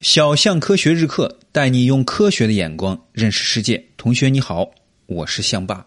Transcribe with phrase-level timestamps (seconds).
[0.00, 3.84] 小象科学日课带你用科学的眼光认识世界。
[3.98, 4.66] 同学你好，
[5.04, 5.86] 我是象爸。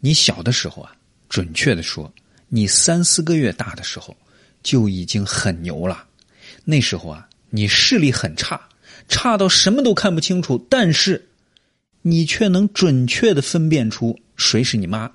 [0.00, 0.96] 你小的时候啊，
[1.28, 2.10] 准确的说，
[2.48, 4.16] 你三四个月大的时候
[4.62, 6.06] 就已经很牛了。
[6.64, 8.58] 那时候啊，你视力很差，
[9.06, 11.28] 差到什么都看不清楚，但是
[12.00, 15.12] 你却能准确的分辨出谁是你妈。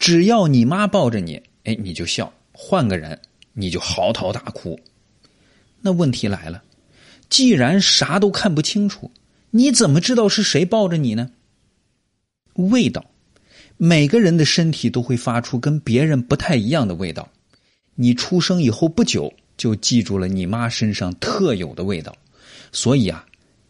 [0.00, 3.16] 只要你妈抱着你，哎，你就笑；换个人，
[3.52, 4.80] 你就嚎啕大哭。
[5.80, 6.60] 那问题来了。
[7.30, 9.10] 既然啥都看不清楚，
[9.50, 11.30] 你怎么知道是谁抱着你呢？
[12.54, 13.08] 味道，
[13.76, 17.26] 每个人的身体都会发出跟别人不太一样的味道。
[17.94, 22.14] 你出生以后不久就记住了你妈身上特有的味道，
[22.72, 23.24] 所以啊，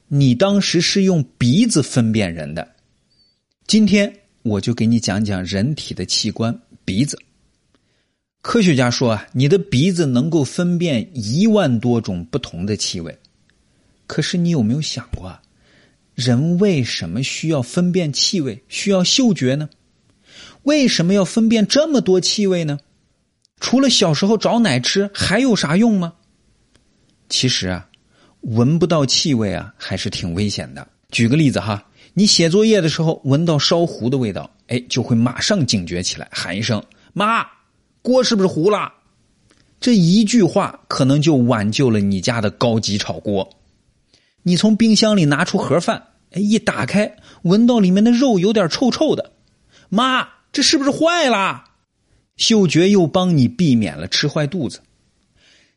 [0.09, 2.67] 你当时是用鼻子分辨人的。
[3.67, 7.19] 今天我就给你讲讲人体的器官——鼻子。
[8.41, 13.17] 科学家说啊，你的鼻子能够分辨一万多种不同的气味。
[14.11, 15.39] 可是你有没有想过，
[16.17, 19.71] 人为什么需要分辨气味，需要嗅觉呢？
[20.65, 22.81] 为什么要分辨这么多气味呢？
[23.61, 26.15] 除了小时候找奶吃，还有啥用吗？
[27.29, 27.89] 其实啊，
[28.41, 30.85] 闻不到气味啊，还是挺危险的。
[31.13, 36.83] 举个例子哈，你写作业的时候闻到烧糊的味道，哎，就会马上警觉起来，喊一声
[37.15, 37.47] “妈，
[38.03, 38.93] 锅是不是糊了？”
[39.79, 43.49] 这一句话可能就挽救了你家的高级炒锅。
[44.43, 49.33] 你从冰箱里拿出盒饭，哎，一打开，闻到里面的肉有点臭臭的，
[49.89, 51.65] 妈，这是不是坏了？
[52.37, 54.81] 嗅觉又帮你避免了吃坏肚子。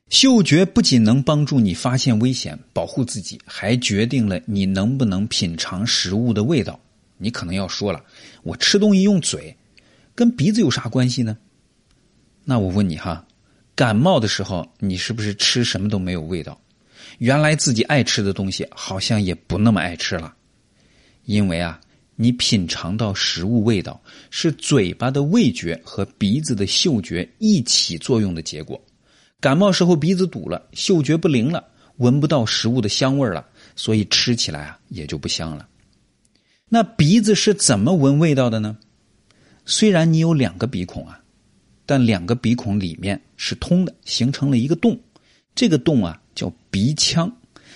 [0.10, 6.80] 嗅觉不仅能帮助你发现危险、保护自己，还决定了你能不能品尝食物的味道。
[7.18, 8.04] 你可能要说了，
[8.44, 9.56] 我吃东西用嘴，
[10.14, 11.38] 跟鼻子有啥关系呢？
[12.46, 13.26] 那我问你哈，
[13.76, 16.60] 感冒的时候，你是不是吃什么都没有味道？
[17.20, 20.34] 原来自己爱吃的东西，好像也不那么爱吃了，
[21.26, 21.80] 因为啊，
[22.16, 28.82] 你品尝到食物味道是嘴巴的味觉和鼻子的嗅觉一起作用的结果。
[29.40, 31.66] 感冒时候鼻子堵了，嗅觉不灵了，
[31.98, 35.68] 闻不到食物的香味了，所以吃起来啊也就不香了。
[36.70, 38.78] 那鼻子是怎么闻味道的呢？
[39.66, 41.22] 虽然你有两个鼻孔啊，
[41.86, 45.00] 但两个鼻孔里面是通的，形成了一个洞。
[45.56, 47.32] 这个洞啊叫鼻腔，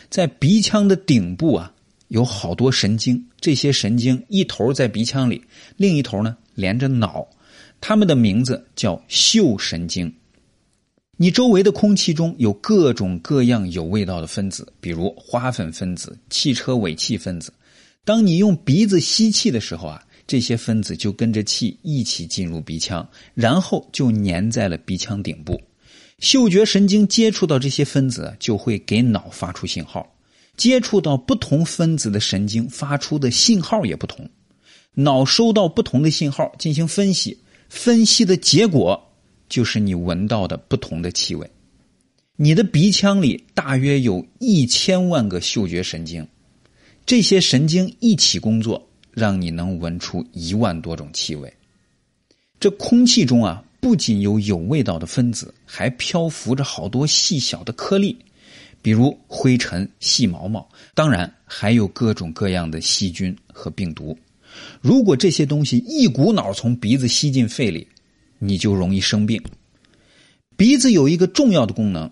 [0.10, 1.74] 在鼻腔的顶部啊
[2.08, 5.42] 有好多神经，这些神经一头在鼻腔里，
[5.76, 7.28] 另一头呢连着脑，
[7.82, 10.14] 它们的名字叫嗅神经。
[11.20, 17.52] 你周围的空气中有各种各样有味道的分子，比如花粉分子、汽车尾气分子。
[18.06, 25.60] 当你用鼻子吸气的时候啊，这些分子就跟着气一起进入鼻腔，然后就粘在了鼻腔顶部。
[26.20, 30.16] 嗅觉神经接触到这些分子，就会给脑发出信号。
[30.56, 34.28] 接触到不同分子的神经发出的信号也不同，
[34.96, 37.38] 脑收到不同的信号进行分析，
[37.70, 39.00] 分析的结果
[39.48, 41.48] 就是你闻到的不同的气味。
[42.36, 46.28] 你的鼻腔里大约有一千万个嗅觉神经，
[47.06, 51.54] 这些神经一起工作，让你能闻出一万多种气味。
[52.60, 53.64] 这空气中啊。
[53.88, 58.18] 不仅有有味道的分子，还漂浮着好多细小的颗粒，
[58.82, 60.68] 比如灰尘、细毛毛。
[60.94, 64.18] 当然，还有各种各样的细菌和病毒。
[64.82, 67.88] 如果这些东西一股脑从鼻子吸进肺里，
[68.40, 69.42] 你就容易生病。
[70.58, 72.12] 鼻子有一个重要的功能，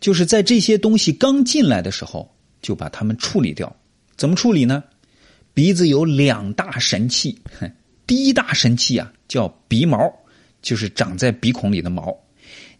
[0.00, 2.28] 就是在这些东西刚进来的时候，
[2.60, 3.72] 就把它们处理掉。
[4.16, 4.82] 怎么处理呢？
[5.54, 7.38] 鼻子有两大神器，
[8.08, 10.12] 第一大神器啊，叫鼻毛。
[10.62, 12.16] 就是长在鼻孔里的毛，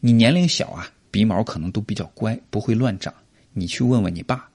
[0.01, 3.13] 你年龄小啊，鼻毛可能都比较乖，不会乱长。
[3.53, 4.49] 你去问问你爸，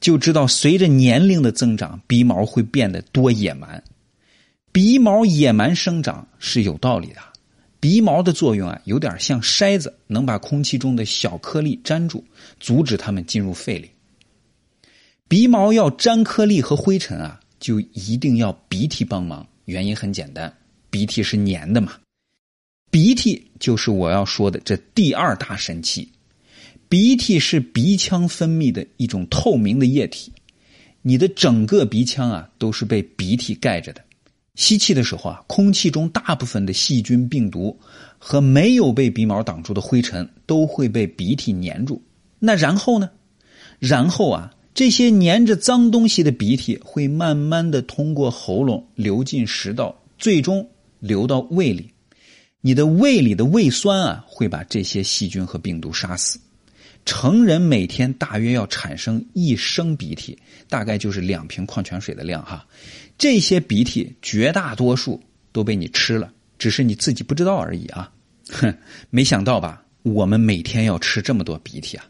[0.00, 3.82] 就知道随着年龄的增长，鼻毛会变得多野蛮。
[4.72, 7.20] 鼻毛野蛮生长是有道理的。
[7.80, 12.22] 鼻毛的作用啊，有点像筛子，能把空气中的小颗粒粘住，
[12.60, 13.90] 阻止它们进入肺里。
[15.26, 19.46] 鼻毛要粘颗粒和灰尘啊，就一定要鼻涕帮忙。
[19.64, 20.52] 原因很简单，
[20.90, 21.92] 鼻涕是粘的嘛。
[22.90, 26.08] 鼻涕就是我要说的这第二大神器。
[26.88, 30.32] 鼻涕是鼻腔分泌的一种透明的液体，
[31.02, 34.02] 你的整个鼻腔啊都是被鼻涕盖着的。
[34.56, 37.78] 吸气的时候啊，空气中大部分的细菌、病毒
[38.18, 42.02] 和没有被鼻毛挡住的灰尘都会被鼻涕粘住。
[42.40, 43.08] 那然后呢？
[43.78, 51.90] 然后啊，这些粘着脏东西的鼻涕会慢慢的通过喉咙流进食道，最终流到胃里。
[52.60, 56.38] 你的胃里的胃酸啊，会把这些细菌和病毒杀死。
[57.06, 62.66] 成人每天大约要产生一升鼻涕，大概就是两瓶矿泉水的量哈。
[63.16, 65.20] 这些鼻涕绝大多数
[65.50, 68.12] 都被你吃了，只是你自己不知道而已啊！
[68.52, 68.72] 哼，
[69.08, 69.82] 没想到吧？
[70.02, 72.04] 我们每天要吃这么多鼻涕啊！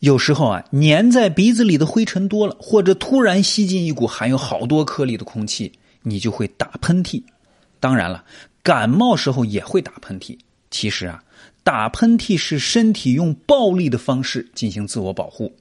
[0.00, 5.72] 有时候啊，粘在鼻子里的灰尘多了，或者突然吸进一股含有好多颗粒的空气，
[6.02, 7.22] 你就会打喷嚏。
[7.80, 8.24] 当然了，
[8.62, 10.38] 感冒时候也会打喷嚏。
[10.70, 11.22] 其实啊，
[11.62, 15.54] 打喷嚏是身体用暴力的方式进行自我保护。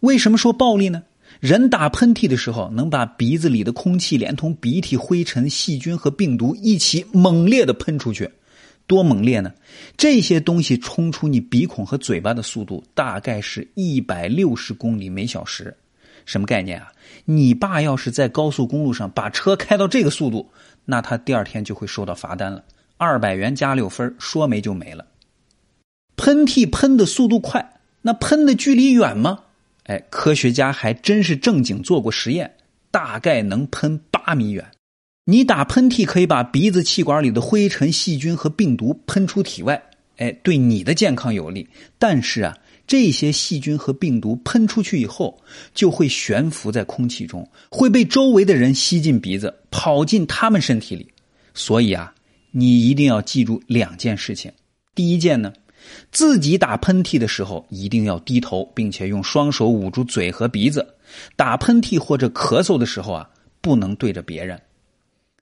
[0.00, 1.02] 为什么说暴力呢？
[1.40, 8.30] 人打喷嚏的时候，能把鼻子里的空气连同鼻涕、灰尘、细菌和病毒一起猛烈的喷出去，
[8.86, 9.52] 多猛烈呢？
[9.96, 15.76] 这些东西冲出你鼻孔和嘴巴的速度大概是一百六十公里每小时，
[16.24, 16.92] 什么概念啊？
[17.24, 20.50] 你爸要是在高速公路上把车开到这个速度，
[20.84, 22.62] 那他第二天就会收到罚单了，
[22.96, 25.06] 二百元加六分，说没就没了。
[26.16, 29.40] 喷嚏喷的速度快，那喷的距离远吗？
[29.84, 32.54] 哎，科学家还真是正经做过实验，
[32.90, 34.64] 大概能喷八米远。
[35.26, 39.82] 你打喷嚏可以把鼻子气管里的灰尘、细菌和病毒喷出体外，
[40.18, 41.68] 哎，对你的健康有利。
[41.98, 42.56] 但是啊，
[42.86, 45.40] 这些细菌和病毒喷出去以后，
[45.74, 51.06] 就会悬浮在空气中，会被周围的人吸进鼻子，跑进他们身体里。
[51.54, 52.14] 所以啊，
[52.50, 54.52] 你一定要记住两件事情。
[54.94, 55.52] 第一件呢。
[56.10, 60.94] 自己打喷嚏的时候一定要低头，并且用双手捂住嘴和鼻子。
[61.36, 63.28] 打喷嚏或者咳嗽的时候啊，
[63.60, 64.58] 不能对着别人。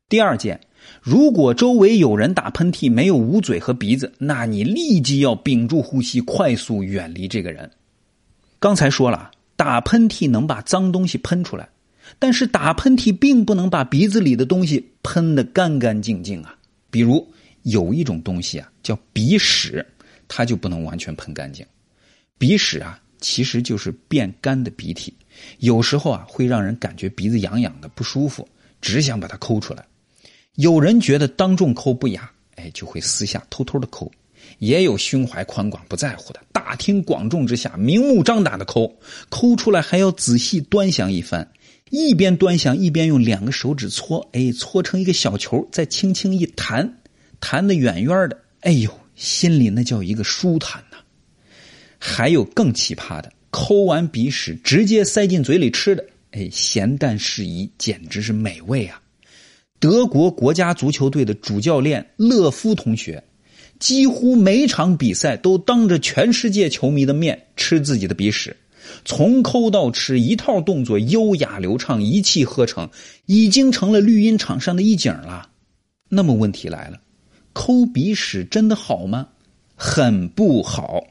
[0.09, 0.61] 第二件，
[1.01, 7.71] 如果周围有人打喷嚏没有捂嘴和鼻子，那你立即要屏住呼吸，快速远离这个人。
[8.59, 11.69] 刚才说了，打喷嚏能把脏东西喷出来，
[12.19, 16.57] 但是打喷嚏并不能把鼻子里的东西喷得干干净净啊。
[16.91, 17.27] 比如
[17.63, 19.85] 有一种东西啊，叫鼻屎。
[20.35, 21.67] 它就不能完全喷干净，
[22.39, 25.13] 鼻屎啊，其实就是变干的鼻涕，
[25.59, 28.49] 有时候啊会让人感觉鼻子痒痒的不舒服，
[28.81, 29.85] 只想把它抠出来。
[30.57, 34.11] 有人觉得当众抠不雅，哎，就会私下偷偷的抠；
[34.59, 38.95] 也有胸怀宽广不在乎的，大庭广众之下明目张胆的抠，
[39.29, 41.47] 抠出来还要仔细端详一番，
[41.91, 46.99] 一边端详一边用两个手指搓，哎，搓成一个小球，再轻轻一弹，
[47.41, 48.91] 弹的远远的，哎呦。
[49.15, 50.97] 心里那叫一个舒坦呐！
[51.99, 59.01] 还有更奇葩的，抠完鼻屎直接塞进嘴里吃的，哎，咸淡适宜，简直是美味啊！
[59.83, 63.21] 德国国家足球队的主教练勒夫同学，
[63.81, 68.57] 几乎每场比赛都当着全世界球迷的面吃自己的鼻屎，
[69.05, 72.89] 从抠到吃一套动作优雅流畅，一气呵成，
[73.27, 75.49] 已经成了绿茵场上的一景了。
[76.09, 77.01] 那么问题来了。
[77.53, 79.31] 抠鼻屎真的好吗？
[79.75, 81.03] 很不好。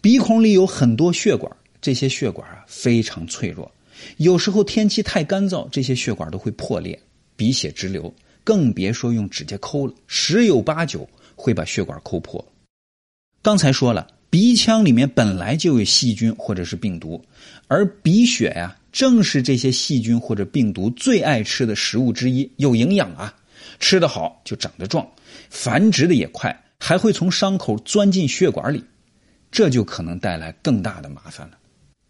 [0.00, 3.70] 鼻孔里有很多血管，这些血管啊非常脆弱，
[4.16, 6.98] 有时候天气太干燥，这些血管都会破裂，
[7.40, 8.14] 鼻血直流，
[8.44, 12.46] 更别说用指甲抠了，十有八九会把血管抠破。
[13.40, 17.24] 刚才说了，鼻腔里面本来就有细菌或者是病毒，
[17.66, 23.34] 而鼻血呀正是这些细菌或者病毒最爱吃的食物之一，有营养啊，
[23.78, 25.10] 吃得好就长得壮。
[25.48, 28.84] 繁殖的也快，还会从伤口钻进血管里，
[29.50, 31.56] 这就可能带来更大的麻烦了。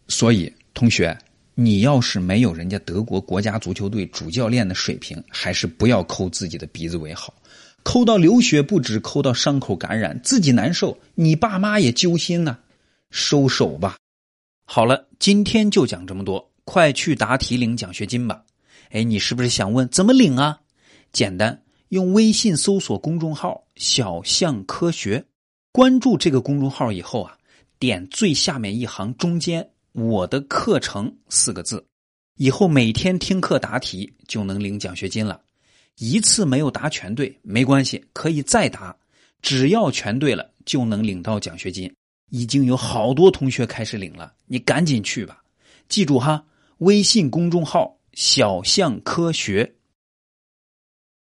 [0.09, 1.17] 所以，同学，
[1.55, 7.33] 你要是没有人家德国国家足球队主教练的水平，还是不要抠自己的鼻子为好。
[7.83, 12.57] 抠到流血不止，抠到伤口感染，自己难受，你爸妈也揪心呐。
[13.09, 13.97] 收手吧。
[14.65, 18.43] 好了，今天就讲这么多，快去答题领奖学金吧。
[18.91, 20.59] 哎，你是不是想问怎么领啊？
[21.11, 21.61] 简单。
[21.89, 25.21] 用微信搜索公众号“小象科学”，
[25.73, 27.37] 关注这个公众号以后啊，
[27.79, 31.85] 点最下面一行中间“我的课程”四个字，
[32.37, 35.41] 以后每天听课答题就能领奖学金了。
[35.97, 38.95] 一次没有答全对没关系，可以再答，
[39.41, 41.93] 只要全对了就能领到奖学金。
[42.29, 45.43] 已经有好多同学开始领了，你赶紧去吧。
[45.89, 46.45] 记住哈，
[46.77, 49.75] 微信公众号“小象科学”。